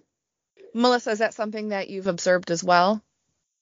Melissa, 0.73 1.11
is 1.11 1.19
that 1.19 1.33
something 1.33 1.69
that 1.69 1.89
you've 1.89 2.07
observed 2.07 2.51
as 2.51 2.63
well? 2.63 3.01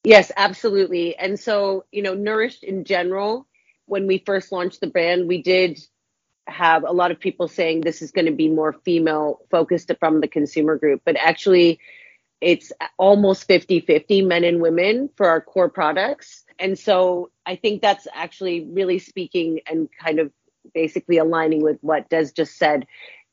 Yes, 0.04 0.30
absolutely. 0.36 1.16
And 1.16 1.38
so, 1.38 1.84
you 1.90 2.02
know, 2.02 2.14
Nourished 2.14 2.64
in 2.64 2.84
general, 2.84 3.46
when 3.86 4.06
we 4.06 4.22
first 4.24 4.52
launched 4.52 4.80
the 4.80 4.86
brand, 4.86 5.28
we 5.28 5.42
did 5.42 5.80
have 6.48 6.84
a 6.84 6.92
lot 6.92 7.10
of 7.10 7.20
people 7.20 7.48
saying 7.48 7.80
this 7.80 8.02
is 8.02 8.10
going 8.10 8.26
to 8.26 8.32
be 8.32 8.48
more 8.48 8.72
female 8.72 9.40
focused 9.50 9.92
from 10.00 10.20
the 10.20 10.28
consumer 10.28 10.76
group, 10.76 11.02
but 11.04 11.16
actually 11.16 11.78
it's 12.40 12.72
almost 12.98 13.46
50 13.46 13.80
50 13.80 14.22
men 14.22 14.44
and 14.44 14.60
women 14.60 15.10
for 15.16 15.28
our 15.28 15.40
core 15.40 15.68
products. 15.68 16.44
And 16.58 16.78
so 16.78 17.30
I 17.44 17.56
think 17.56 17.82
that's 17.82 18.06
actually 18.14 18.64
really 18.64 18.98
speaking 18.98 19.60
and 19.66 19.88
kind 20.00 20.18
of 20.18 20.32
basically 20.74 21.18
aligning 21.18 21.62
with 21.62 21.78
what 21.80 22.08
Des 22.08 22.30
just 22.34 22.56
said. 22.56 22.86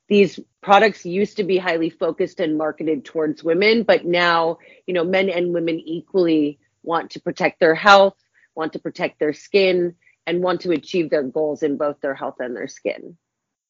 These 0.07 0.39
products 0.62 1.05
used 1.05 1.38
to 1.38 1.43
be 1.43 1.57
highly 1.57 1.89
focused 1.89 2.39
and 2.39 2.57
marketed 2.57 3.05
towards 3.05 3.43
women, 3.43 3.84
but 3.84 4.05
now, 4.05 4.60
you 4.86 4.93
know, 4.93 5.03
men 5.03 5.29
and 5.29 5.53
women 5.53 5.79
equally 5.79 6.60
want 6.84 7.12
to 7.12 7.19
protect 7.19 7.60
their 7.60 7.74
health, 7.74 8.15
want 8.53 8.74
to 8.74 8.79
protect 8.79 9.19
their 9.19 9.34
skin, 9.34 9.95
and 10.27 10.41
want 10.41 10.62
to 10.62 10.72
achieve 10.72 11.10
their 11.10 11.24
goals 11.24 11.63
in 11.63 11.77
both 11.77 12.01
their 12.01 12.15
health 12.15 12.36
and 12.39 12.55
their 12.55 12.67
skin. 12.67 13.17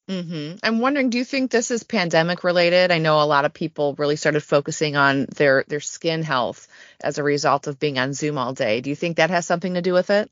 Mm-hmm. 0.09 0.57
I'm 0.61 0.79
wondering, 0.79 1.09
do 1.09 1.17
you 1.17 1.23
think 1.23 1.49
this 1.49 1.71
is 1.71 1.83
pandemic 1.83 2.43
related? 2.43 2.91
I 2.91 2.99
know 2.99 3.21
a 3.21 3.25
lot 3.25 3.45
of 3.45 3.53
people 3.53 3.95
really 3.97 4.17
started 4.17 4.43
focusing 4.43 4.95
on 4.95 5.25
their 5.35 5.65
their 5.67 5.79
skin 5.79 6.21
health 6.21 6.67
as 7.01 7.17
a 7.17 7.23
result 7.23 7.65
of 7.65 7.79
being 7.79 7.97
on 7.97 8.13
Zoom 8.13 8.37
all 8.37 8.53
day. 8.53 8.81
Do 8.81 8.91
you 8.91 8.95
think 8.95 9.17
that 9.17 9.31
has 9.31 9.47
something 9.47 9.73
to 9.73 9.81
do 9.81 9.93
with 9.93 10.11
it? 10.11 10.29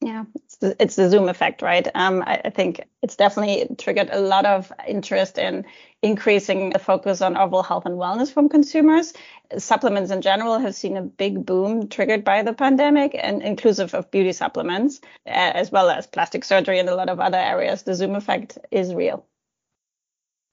Yeah, 0.00 0.24
it's 0.34 0.56
the, 0.56 0.76
it's 0.78 0.96
the 0.96 1.08
Zoom 1.08 1.28
effect, 1.28 1.62
right? 1.62 1.88
Um, 1.94 2.22
I, 2.26 2.42
I, 2.44 2.50
think 2.50 2.82
it's 3.02 3.16
definitely 3.16 3.74
triggered 3.76 4.10
a 4.12 4.20
lot 4.20 4.44
of 4.44 4.70
interest 4.86 5.38
in 5.38 5.64
increasing 6.02 6.68
the 6.70 6.78
focus 6.78 7.22
on 7.22 7.34
overall 7.34 7.62
health 7.62 7.86
and 7.86 7.94
wellness 7.94 8.30
from 8.30 8.50
consumers. 8.50 9.14
Supplements 9.56 10.10
in 10.10 10.20
general 10.20 10.58
have 10.58 10.74
seen 10.74 10.98
a 10.98 11.02
big 11.02 11.46
boom 11.46 11.88
triggered 11.88 12.24
by 12.24 12.42
the 12.42 12.52
pandemic, 12.52 13.16
and 13.18 13.42
inclusive 13.42 13.94
of 13.94 14.10
beauty 14.10 14.32
supplements, 14.32 15.00
as 15.24 15.72
well 15.72 15.88
as 15.88 16.06
plastic 16.06 16.44
surgery 16.44 16.78
and 16.78 16.90
a 16.90 16.94
lot 16.94 17.08
of 17.08 17.18
other 17.18 17.38
areas. 17.38 17.82
The 17.82 17.94
Zoom 17.94 18.16
effect 18.16 18.58
is 18.70 18.92
real. 18.92 19.24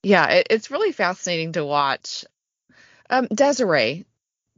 Yeah, 0.02 0.26
it, 0.30 0.46
it's 0.48 0.70
really 0.70 0.92
fascinating 0.92 1.52
to 1.52 1.66
watch. 1.66 2.24
Um, 3.10 3.26
Desiree, 3.26 4.06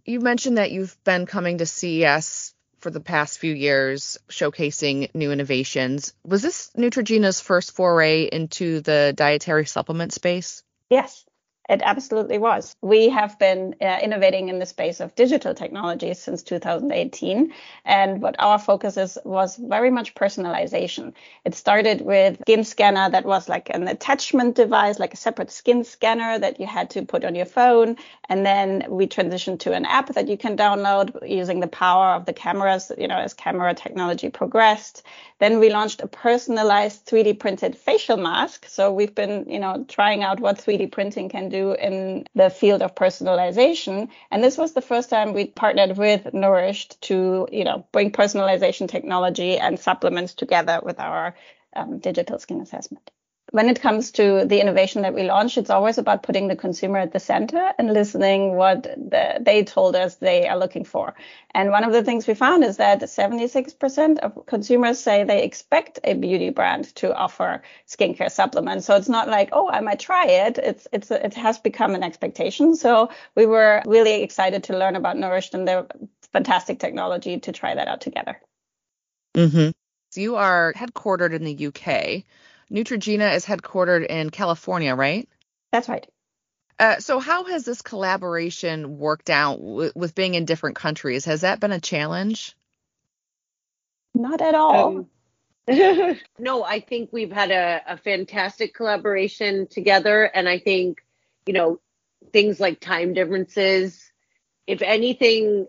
you 0.05 0.21
mentioned 0.21 0.59
that 0.59 0.71
you've 0.71 0.97
been 1.03 1.27
coming 1.27 1.59
to 1.59 1.67
CES 1.67 2.46
for 2.87 2.93
the 2.93 3.01
past 3.01 3.41
few 3.41 3.53
years 3.53 4.17
showcasing 4.29 5.13
new 5.13 5.33
innovations. 5.33 6.15
Was 6.25 6.41
this 6.41 6.71
Neutrogena's 6.79 7.41
first 7.41 7.73
foray 7.73 8.29
into 8.33 8.81
the 8.81 9.13
dietary 9.17 9.67
supplement 9.67 10.13
space? 10.13 10.63
Yes. 10.89 11.26
It 11.69 11.83
absolutely 11.83 12.39
was. 12.39 12.77
We 12.81 13.09
have 13.09 13.39
been 13.41 13.75
uh, 13.81 13.99
innovating 14.01 14.49
in 14.49 14.61
the 14.61 14.67
space 14.67 15.01
of 15.01 15.15
digital 15.17 15.53
technologies 15.53 16.21
since 16.21 16.43
2018. 16.45 17.53
And 17.85 18.23
what 18.23 18.37
our 18.39 18.59
focus 18.59 18.97
is 18.97 19.19
was 19.25 19.57
very 19.57 19.91
much 19.91 20.15
personalization. 20.15 21.13
It 21.45 21.57
started 21.57 22.03
with 22.03 22.39
skin 22.43 22.63
scanner 22.63 23.11
that 23.11 23.25
was 23.25 23.49
like 23.49 23.69
an 23.71 23.89
attachment 23.89 24.55
device, 24.55 25.01
like 25.01 25.15
a 25.15 25.17
separate 25.17 25.51
skin 25.51 25.83
scanner 25.83 26.39
that 26.39 26.61
you 26.61 26.67
had 26.67 26.89
to 26.91 27.03
put 27.03 27.25
on 27.25 27.35
your 27.35 27.47
phone. 27.47 27.97
And 28.29 28.47
then 28.47 28.87
we 28.89 29.09
transitioned 29.09 29.59
to 29.61 29.73
an 29.73 29.87
app 29.87 30.15
that 30.15 30.29
you 30.29 30.37
can 30.37 30.57
download 30.57 31.29
using 31.29 31.59
the 31.59 31.67
power 31.67 32.15
of 32.15 32.27
the 32.27 32.33
cameras, 32.33 32.93
you 32.97 33.09
know, 33.09 33.19
as 33.19 33.35
camera 33.35 33.75
technology 33.75 34.29
progressed. 34.29 35.03
Then 35.41 35.59
we 35.59 35.71
launched 35.71 36.01
a 36.01 36.07
personalized 36.07 37.07
3D 37.07 37.39
printed 37.41 37.77
facial 37.77 38.17
mask. 38.17 38.67
So 38.69 38.93
we've 38.93 39.15
been, 39.15 39.45
you 39.49 39.59
know, 39.59 39.85
trying 39.89 40.23
out 40.23 40.39
what 40.41 40.59
3D 40.59 40.93
printing 40.93 41.29
can 41.29 41.49
do 41.49 41.56
in 41.57 42.27
the 42.35 42.51
field 42.51 42.83
of 42.83 42.95
personalization. 42.95 44.09
And 44.31 44.43
this 44.43 44.59
was 44.59 44.73
the 44.73 44.83
first 44.83 45.11
time 45.11 45.33
we 45.33 45.47
partnered 45.47 45.97
with 45.97 46.33
Nourished 46.33 47.01
to, 47.03 47.49
you 47.51 47.65
know, 47.65 47.87
bring 47.93 48.11
personalization 48.11 48.89
technology 48.89 49.59
and 49.59 49.79
supplements 49.79 50.35
together 50.35 50.81
with 50.83 51.01
our 51.01 51.35
um, 51.75 51.99
digital 51.99 52.39
skin 52.39 52.61
assessment 52.61 53.11
when 53.53 53.69
it 53.69 53.81
comes 53.81 54.11
to 54.11 54.45
the 54.45 54.61
innovation 54.61 55.03
that 55.03 55.15
we 55.15 55.23
launch, 55.23 55.57
it's 55.57 55.71
always 55.71 55.99
about 55.99 56.25
putting 56.25 56.49
the 56.49 56.57
consumer 56.57 56.99
at 56.99 57.13
the 57.13 57.21
center 57.21 57.73
and 57.79 57.93
listening 57.93 58.57
what 58.57 58.83
the, 58.83 59.39
they 59.41 59.63
told 59.63 59.95
us 59.95 60.17
they 60.17 60.49
are 60.49 60.59
looking 60.59 60.85
for. 60.85 61.15
And 61.55 61.71
one 61.71 61.85
of 61.85 61.93
the 61.93 62.03
things 62.03 62.27
we 62.27 62.35
found 62.35 62.65
is 62.65 62.79
that 62.79 63.01
76% 63.01 64.19
of 64.19 64.47
consumers 64.47 64.99
say 64.99 65.23
they 65.23 65.45
expect 65.45 66.01
a 66.03 66.15
beauty 66.15 66.51
brand 66.51 66.93
to 66.97 67.15
offer 67.15 67.63
skincare 67.87 68.31
supplements. 68.31 68.85
So 68.85 68.97
it's 68.97 69.09
not 69.09 69.29
like, 69.29 69.51
oh, 69.53 69.71
I 69.71 69.81
might 69.81 70.01
try 70.01 70.27
it. 70.27 70.59
It's 70.59 70.89
it's 70.93 71.11
it 71.13 71.35
has 71.35 71.59
become 71.59 71.95
an 71.95 72.03
expectation. 72.03 72.75
So 72.75 73.11
we 73.37 73.47
were 73.47 73.81
really 73.87 74.23
excited 74.23 74.65
to 74.65 74.77
learn 74.77 74.97
about 74.97 75.19
Nourished 75.19 75.55
and 75.55 75.69
their 75.69 75.87
fantastic 76.33 76.81
technology 76.81 77.39
to 77.39 77.53
try 77.53 77.75
that 77.77 77.87
out 77.87 78.01
together. 78.01 78.41
Mm-hmm. 79.35 79.71
So 80.11 80.21
you 80.21 80.37
are 80.37 80.73
headquartered 80.75 81.33
in 81.33 81.45
the 81.45 81.67
UK. 81.67 82.25
Neutrogena 82.71 83.35
is 83.35 83.45
headquartered 83.45 84.07
in 84.07 84.31
California, 84.31 84.95
right? 84.95 85.29
That's 85.73 85.89
right. 85.89 86.07
Uh, 86.79 86.99
so, 86.99 87.19
how 87.19 87.45
has 87.45 87.65
this 87.65 87.81
collaboration 87.81 88.99
worked 88.99 89.31
out 89.31 89.59
w- 89.59 89.93
with 89.95 90.15
being 90.15 90.35
in 90.35 90.45
different 90.45 90.77
countries? 90.77 91.25
Has 91.25 91.41
that 91.41 91.61
been 91.61 91.73
a 91.73 91.81
challenge? 91.81 92.55
Not 94.15 94.41
at 94.43 94.55
all. 94.55 94.99
Um, 94.99 95.11
no, 96.39 96.65
I 96.65 96.81
think 96.81 97.11
we've 97.13 97.33
had 97.33 97.51
a, 97.51 97.83
a 97.87 97.97
fantastic 97.97 98.75
collaboration 98.75 99.67
together. 99.67 100.25
And 100.25 100.49
I 100.49 100.59
think, 100.59 100.99
you 101.47 101.55
know, 101.55 101.81
things 102.33 102.61
like 102.61 102.79
time 102.81 103.15
differences, 103.15 104.13
if 104.67 104.83
anything 104.83 105.67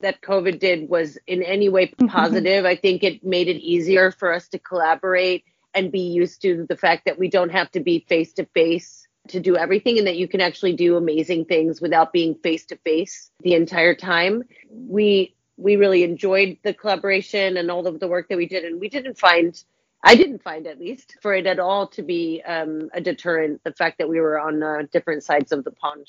that 0.00 0.20
COVID 0.22 0.58
did 0.58 0.88
was 0.88 1.18
in 1.26 1.42
any 1.42 1.68
way 1.68 1.92
positive, 2.08 2.64
I 2.64 2.76
think 2.76 3.04
it 3.04 3.24
made 3.24 3.48
it 3.48 3.60
easier 3.60 4.10
for 4.10 4.32
us 4.32 4.48
to 4.48 4.58
collaborate 4.58 5.44
and 5.78 5.92
be 5.92 6.00
used 6.00 6.42
to 6.42 6.66
the 6.68 6.76
fact 6.76 7.04
that 7.04 7.18
we 7.18 7.30
don't 7.30 7.50
have 7.50 7.70
to 7.70 7.80
be 7.80 8.04
face 8.08 8.32
to 8.34 8.44
face 8.46 9.06
to 9.28 9.38
do 9.38 9.56
everything 9.56 9.96
and 9.98 10.06
that 10.06 10.16
you 10.16 10.26
can 10.26 10.40
actually 10.40 10.72
do 10.72 10.96
amazing 10.96 11.44
things 11.44 11.80
without 11.80 12.12
being 12.12 12.34
face 12.34 12.66
to 12.66 12.76
face 12.78 13.30
the 13.40 13.54
entire 13.54 13.94
time. 13.94 14.42
We 14.70 15.34
we 15.56 15.76
really 15.76 16.02
enjoyed 16.02 16.58
the 16.62 16.74
collaboration 16.74 17.56
and 17.56 17.70
all 17.70 17.86
of 17.86 18.00
the 18.00 18.08
work 18.08 18.28
that 18.28 18.38
we 18.38 18.46
did 18.46 18.64
and 18.64 18.80
we 18.80 18.88
didn't 18.88 19.18
find 19.18 19.62
I 20.02 20.14
didn't 20.14 20.42
find 20.42 20.66
at 20.66 20.78
least 20.78 21.16
for 21.22 21.34
it 21.34 21.46
at 21.46 21.58
all 21.58 21.88
to 21.88 22.02
be 22.02 22.42
um, 22.46 22.88
a 22.92 23.00
deterrent 23.00 23.62
the 23.64 23.72
fact 23.72 23.98
that 23.98 24.08
we 24.08 24.20
were 24.20 24.38
on 24.38 24.62
uh, 24.62 24.82
different 24.92 25.22
sides 25.24 25.52
of 25.52 25.64
the 25.64 25.72
pond 25.72 26.06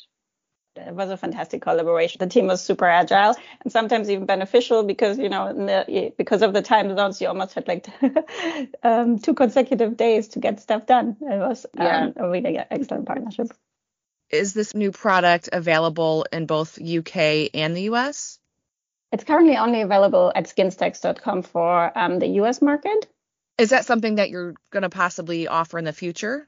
it 0.75 0.93
was 0.93 1.09
a 1.09 1.17
fantastic 1.17 1.61
collaboration. 1.61 2.19
The 2.19 2.27
team 2.27 2.47
was 2.47 2.61
super 2.61 2.85
agile 2.85 3.35
and 3.63 3.71
sometimes 3.71 4.09
even 4.09 4.25
beneficial 4.25 4.83
because 4.83 5.17
you 5.17 5.29
know 5.29 5.53
the, 5.53 6.13
because 6.17 6.41
of 6.41 6.53
the 6.53 6.61
time 6.61 6.95
zones, 6.95 7.21
you 7.21 7.27
almost 7.27 7.53
had 7.53 7.67
like 7.67 7.87
um, 8.83 9.19
two 9.19 9.33
consecutive 9.33 9.97
days 9.97 10.29
to 10.29 10.39
get 10.39 10.59
stuff 10.59 10.85
done. 10.85 11.17
It 11.21 11.39
was 11.39 11.65
um, 11.77 12.13
a 12.15 12.29
really 12.29 12.57
excellent 12.57 13.05
partnership. 13.05 13.51
Is 14.29 14.53
this 14.53 14.75
new 14.75 14.91
product 14.91 15.49
available 15.51 16.25
in 16.31 16.45
both 16.45 16.79
UK 16.79 17.49
and 17.53 17.75
the 17.75 17.83
US? 17.93 18.39
It's 19.11 19.23
currently 19.23 19.57
only 19.57 19.81
available 19.81 20.31
at 20.35 20.45
skinstacks.com 20.45 21.41
for 21.41 21.97
um, 21.97 22.19
the 22.19 22.27
US 22.41 22.61
market. 22.61 23.07
Is 23.57 23.71
that 23.71 23.85
something 23.85 24.15
that 24.15 24.29
you're 24.29 24.53
going 24.71 24.83
to 24.83 24.89
possibly 24.89 25.47
offer 25.47 25.79
in 25.79 25.85
the 25.85 25.93
future? 25.93 26.47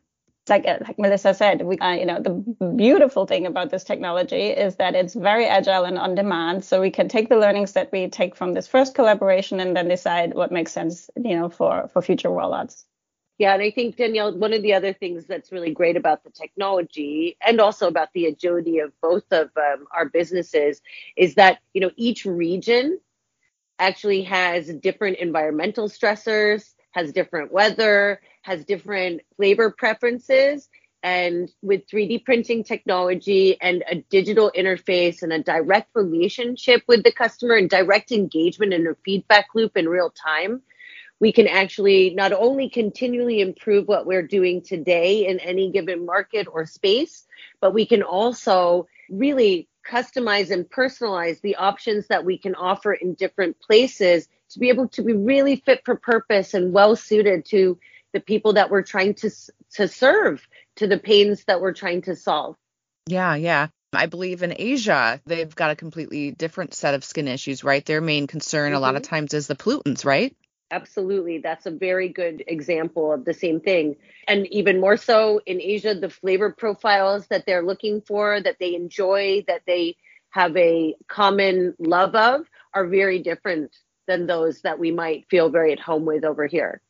Like 0.51 0.67
uh, 0.67 0.77
like 0.81 0.99
Melissa 0.99 1.33
said, 1.33 1.63
we 1.63 1.79
uh, 1.79 1.93
you 1.93 2.05
know 2.05 2.21
the 2.21 2.33
beautiful 2.75 3.25
thing 3.25 3.47
about 3.47 3.71
this 3.71 3.83
technology 3.83 4.49
is 4.49 4.75
that 4.75 4.93
it's 4.93 5.15
very 5.15 5.47
agile 5.47 5.85
and 5.85 5.97
on 5.97 6.13
demand. 6.13 6.63
So 6.63 6.79
we 6.81 6.91
can 6.91 7.07
take 7.07 7.29
the 7.29 7.37
learnings 7.37 7.71
that 7.71 7.91
we 7.91 8.07
take 8.09 8.35
from 8.35 8.53
this 8.53 8.67
first 8.67 8.93
collaboration 8.93 9.59
and 9.59 9.75
then 9.75 9.87
decide 9.87 10.35
what 10.35 10.51
makes 10.51 10.71
sense, 10.71 11.09
you 11.15 11.35
know, 11.35 11.49
for 11.49 11.89
for 11.91 12.03
future 12.03 12.29
rollouts. 12.29 12.83
Yeah, 13.39 13.53
and 13.55 13.63
I 13.63 13.71
think 13.71 13.95
Danielle, 13.95 14.37
one 14.37 14.53
of 14.53 14.61
the 14.61 14.75
other 14.75 14.93
things 14.93 15.25
that's 15.25 15.51
really 15.51 15.73
great 15.73 15.97
about 15.97 16.23
the 16.23 16.29
technology 16.29 17.37
and 17.43 17.59
also 17.59 17.87
about 17.87 18.09
the 18.13 18.27
agility 18.27 18.77
of 18.77 18.91
both 19.01 19.23
of 19.31 19.49
um, 19.57 19.87
our 19.91 20.05
businesses 20.05 20.81
is 21.17 21.33
that 21.35 21.59
you 21.73 21.81
know 21.81 21.91
each 21.95 22.25
region 22.25 22.99
actually 23.79 24.21
has 24.21 24.67
different 24.75 25.17
environmental 25.17 25.89
stressors, 25.89 26.75
has 26.91 27.11
different 27.13 27.51
weather, 27.51 28.21
has 28.41 28.65
different 28.65 29.21
flavor 29.37 29.71
preferences. 29.71 30.69
And 31.03 31.51
with 31.63 31.87
3D 31.87 32.25
printing 32.25 32.63
technology 32.63 33.59
and 33.59 33.83
a 33.89 33.95
digital 33.95 34.51
interface 34.55 35.23
and 35.23 35.33
a 35.33 35.41
direct 35.41 35.89
relationship 35.95 36.83
with 36.87 37.03
the 37.03 37.11
customer 37.11 37.55
and 37.55 37.69
direct 37.69 38.11
engagement 38.11 38.73
and 38.73 38.87
a 38.87 38.95
feedback 39.03 39.47
loop 39.55 39.75
in 39.75 39.89
real 39.89 40.11
time, 40.11 40.61
we 41.19 41.31
can 41.31 41.47
actually 41.47 42.11
not 42.11 42.33
only 42.33 42.69
continually 42.69 43.41
improve 43.41 43.87
what 43.87 44.05
we're 44.05 44.25
doing 44.25 44.61
today 44.61 45.27
in 45.27 45.39
any 45.39 45.71
given 45.71 46.05
market 46.05 46.47
or 46.51 46.65
space, 46.65 47.25
but 47.59 47.73
we 47.73 47.85
can 47.85 48.03
also 48.03 48.87
really 49.09 49.67
customize 49.87 50.51
and 50.51 50.69
personalize 50.69 51.41
the 51.41 51.55
options 51.55 52.07
that 52.07 52.25
we 52.25 52.37
can 52.37 52.55
offer 52.55 52.93
in 52.93 53.13
different 53.13 53.59
places 53.59 54.27
to 54.49 54.59
be 54.59 54.69
able 54.69 54.87
to 54.89 55.01
be 55.01 55.13
really 55.13 55.55
fit 55.57 55.81
for 55.85 55.95
purpose 55.95 56.53
and 56.53 56.73
well 56.73 56.95
suited 56.95 57.45
to 57.45 57.77
the 58.13 58.19
people 58.19 58.53
that 58.53 58.69
we're 58.69 58.83
trying 58.83 59.13
to 59.13 59.29
to 59.73 59.87
serve 59.87 60.47
to 60.75 60.87
the 60.87 60.97
pains 60.97 61.43
that 61.45 61.61
we're 61.61 61.73
trying 61.73 62.01
to 62.01 62.15
solve 62.15 62.55
yeah 63.07 63.35
yeah 63.35 63.67
I 63.93 64.05
believe 64.05 64.41
in 64.41 64.55
Asia, 64.57 65.19
they've 65.25 65.53
got 65.53 65.71
a 65.71 65.75
completely 65.75 66.31
different 66.31 66.73
set 66.73 66.93
of 66.93 67.03
skin 67.03 67.27
issues, 67.27 67.63
right? 67.63 67.85
Their 67.85 67.99
main 67.99 68.25
concern 68.25 68.69
mm-hmm. 68.69 68.77
a 68.77 68.79
lot 68.79 68.95
of 68.95 69.01
mm-hmm. 69.01 69.09
times 69.09 69.33
is 69.33 69.47
the 69.47 69.55
pollutants, 69.55 70.05
right? 70.05 70.35
Absolutely. 70.71 71.39
That's 71.39 71.65
a 71.65 71.71
very 71.71 72.07
good 72.07 72.43
example 72.47 73.11
of 73.11 73.25
the 73.25 73.33
same 73.33 73.59
thing. 73.59 73.97
And 74.27 74.47
even 74.47 74.79
more 74.79 74.95
so 74.95 75.41
in 75.45 75.61
Asia, 75.61 75.93
the 75.93 76.09
flavor 76.09 76.51
profiles 76.51 77.27
that 77.27 77.45
they're 77.45 77.63
looking 77.63 77.99
for, 77.99 78.39
that 78.39 78.55
they 78.59 78.75
enjoy, 78.75 79.43
that 79.47 79.63
they 79.67 79.97
have 80.29 80.55
a 80.55 80.95
common 81.09 81.75
love 81.77 82.15
of, 82.15 82.47
are 82.73 82.87
very 82.87 83.19
different 83.19 83.75
than 84.07 84.27
those 84.27 84.61
that 84.61 84.79
we 84.79 84.91
might 84.91 85.27
feel 85.29 85.49
very 85.49 85.73
at 85.73 85.79
home 85.79 86.05
with 86.05 86.23
over 86.23 86.47
here. 86.47 86.81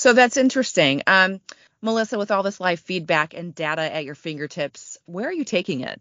So 0.00 0.14
that's 0.14 0.38
interesting. 0.38 1.02
Um, 1.06 1.42
Melissa, 1.82 2.16
with 2.16 2.30
all 2.30 2.42
this 2.42 2.58
live 2.58 2.80
feedback 2.80 3.34
and 3.34 3.54
data 3.54 3.82
at 3.82 4.06
your 4.06 4.14
fingertips, 4.14 4.96
where 5.04 5.28
are 5.28 5.32
you 5.32 5.44
taking 5.44 5.82
it? 5.82 6.00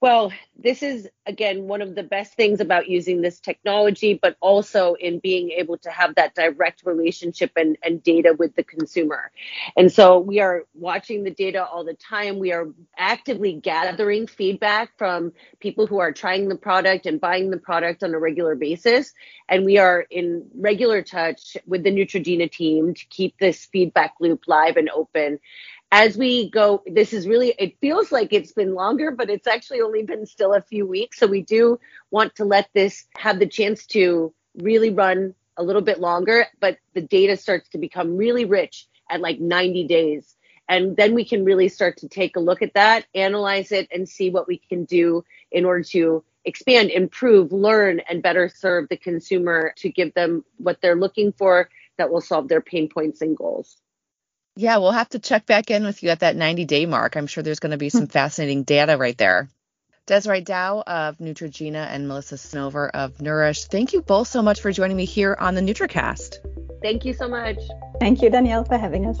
Well, 0.00 0.32
this 0.56 0.84
is 0.84 1.08
again 1.26 1.64
one 1.64 1.82
of 1.82 1.96
the 1.96 2.04
best 2.04 2.34
things 2.34 2.60
about 2.60 2.88
using 2.88 3.20
this 3.20 3.40
technology, 3.40 4.18
but 4.20 4.36
also 4.40 4.94
in 4.94 5.18
being 5.18 5.50
able 5.50 5.76
to 5.78 5.90
have 5.90 6.14
that 6.14 6.36
direct 6.36 6.82
relationship 6.84 7.50
and, 7.56 7.76
and 7.82 8.00
data 8.00 8.34
with 8.38 8.54
the 8.54 8.62
consumer. 8.62 9.32
And 9.76 9.90
so 9.90 10.20
we 10.20 10.38
are 10.38 10.66
watching 10.74 11.24
the 11.24 11.32
data 11.32 11.64
all 11.64 11.84
the 11.84 11.94
time. 11.94 12.38
We 12.38 12.52
are 12.52 12.68
actively 12.96 13.54
gathering 13.54 14.28
feedback 14.28 14.96
from 14.96 15.32
people 15.58 15.88
who 15.88 15.98
are 15.98 16.12
trying 16.12 16.48
the 16.48 16.56
product 16.56 17.06
and 17.06 17.20
buying 17.20 17.50
the 17.50 17.58
product 17.58 18.04
on 18.04 18.14
a 18.14 18.18
regular 18.20 18.54
basis. 18.54 19.12
And 19.48 19.64
we 19.64 19.78
are 19.78 20.06
in 20.10 20.46
regular 20.54 21.02
touch 21.02 21.56
with 21.66 21.82
the 21.82 21.90
Neutrogena 21.90 22.50
team 22.50 22.94
to 22.94 23.06
keep 23.06 23.36
this 23.38 23.64
feedback 23.64 24.14
loop 24.20 24.44
live 24.46 24.76
and 24.76 24.90
open 24.90 25.40
as 25.90 26.16
we 26.16 26.50
go, 26.50 26.82
this 26.86 27.12
is 27.12 27.26
really, 27.26 27.54
it 27.58 27.78
feels 27.80 28.12
like 28.12 28.32
it's 28.32 28.52
been 28.52 28.74
longer, 28.74 29.10
but 29.10 29.30
it's 29.30 29.46
actually 29.46 29.80
only 29.80 30.02
been 30.02 30.26
still 30.26 30.54
a 30.54 30.60
few 30.60 30.86
weeks. 30.86 31.18
So 31.18 31.26
we 31.26 31.42
do 31.42 31.80
want 32.10 32.34
to 32.36 32.44
let 32.44 32.68
this 32.74 33.06
have 33.16 33.38
the 33.38 33.46
chance 33.46 33.86
to 33.86 34.32
really 34.56 34.90
run 34.90 35.34
a 35.56 35.62
little 35.62 35.82
bit 35.82 35.98
longer, 35.98 36.46
but 36.60 36.78
the 36.94 37.00
data 37.00 37.36
starts 37.36 37.70
to 37.70 37.78
become 37.78 38.16
really 38.16 38.44
rich 38.44 38.86
at 39.10 39.20
like 39.20 39.40
90 39.40 39.86
days. 39.86 40.36
And 40.68 40.94
then 40.96 41.14
we 41.14 41.24
can 41.24 41.44
really 41.44 41.68
start 41.68 41.96
to 41.98 42.08
take 42.08 42.36
a 42.36 42.40
look 42.40 42.60
at 42.60 42.74
that, 42.74 43.06
analyze 43.14 43.72
it, 43.72 43.88
and 43.90 44.06
see 44.06 44.28
what 44.28 44.46
we 44.46 44.58
can 44.58 44.84
do 44.84 45.24
in 45.50 45.64
order 45.64 45.82
to 45.84 46.22
expand, 46.44 46.90
improve, 46.90 47.52
learn, 47.52 48.00
and 48.00 48.22
better 48.22 48.50
serve 48.50 48.88
the 48.90 48.96
consumer 48.98 49.72
to 49.78 49.88
give 49.88 50.12
them 50.12 50.44
what 50.58 50.80
they're 50.82 50.94
looking 50.94 51.32
for 51.32 51.70
that 51.96 52.10
will 52.10 52.20
solve 52.20 52.48
their 52.48 52.60
pain 52.60 52.88
points 52.88 53.22
and 53.22 53.36
goals. 53.36 53.78
Yeah, 54.58 54.78
we'll 54.78 54.90
have 54.90 55.10
to 55.10 55.20
check 55.20 55.46
back 55.46 55.70
in 55.70 55.84
with 55.84 56.02
you 56.02 56.10
at 56.10 56.18
that 56.18 56.34
90 56.34 56.64
day 56.64 56.84
mark. 56.84 57.14
I'm 57.14 57.28
sure 57.28 57.44
there's 57.44 57.60
going 57.60 57.70
to 57.70 57.78
be 57.78 57.90
some 57.90 58.06
hmm. 58.06 58.06
fascinating 58.06 58.64
data 58.64 58.96
right 58.96 59.16
there. 59.16 59.48
Desiree 60.06 60.40
Dow 60.40 60.82
of 60.84 61.18
Neutrogena 61.18 61.86
and 61.86 62.08
Melissa 62.08 62.34
Snover 62.34 62.90
of 62.92 63.22
Nourish, 63.22 63.66
thank 63.66 63.92
you 63.92 64.02
both 64.02 64.26
so 64.26 64.42
much 64.42 64.60
for 64.60 64.72
joining 64.72 64.96
me 64.96 65.04
here 65.04 65.36
on 65.38 65.54
the 65.54 65.60
NutraCast. 65.60 66.38
Thank 66.82 67.04
you 67.04 67.12
so 67.12 67.28
much. 67.28 67.58
Thank 68.00 68.20
you, 68.20 68.30
Danielle, 68.30 68.64
for 68.64 68.78
having 68.78 69.06
us. 69.06 69.20